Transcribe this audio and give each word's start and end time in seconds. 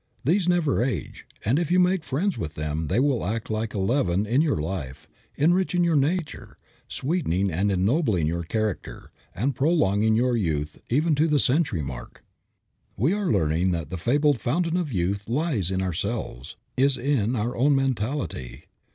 These 0.23 0.49
never 0.49 0.83
age, 0.83 1.27
and 1.45 1.59
if 1.59 1.71
you 1.71 1.79
make 1.79 2.03
friends 2.03 2.35
with 2.35 2.55
them 2.55 2.87
they 2.87 2.99
will 2.99 3.23
act 3.23 3.51
like 3.51 3.75
a 3.75 3.77
leaven 3.77 4.25
in 4.25 4.41
your 4.41 4.57
life, 4.57 5.07
enriching 5.35 5.83
your 5.83 5.95
nature, 5.95 6.57
sweetening 6.87 7.51
and 7.51 7.71
ennobling 7.71 8.25
your 8.25 8.41
character, 8.41 9.11
and 9.35 9.55
prolonging 9.55 10.15
your 10.15 10.35
youth 10.35 10.79
even 10.89 11.13
to 11.13 11.27
the 11.27 11.37
century 11.37 11.83
mark. 11.83 12.23
We 12.97 13.13
are 13.13 13.31
learning 13.31 13.73
that 13.73 13.91
the 13.91 13.97
fabled 13.99 14.39
fountain 14.41 14.75
of 14.75 14.91
youth 14.91 15.29
lies 15.29 15.69
in 15.69 15.83
ourselves; 15.83 16.55
is 16.75 16.97
in 16.97 17.35
our 17.35 17.55
own 17.55 17.75
mentality. 17.75 18.63